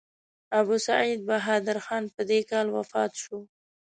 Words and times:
ابوسعید 0.59 1.19
بهادر 1.29 1.77
خان 1.85 2.03
په 2.15 2.21
دې 2.29 2.39
کال 2.51 2.67
وفات 2.77 3.11
شو. 3.23 3.37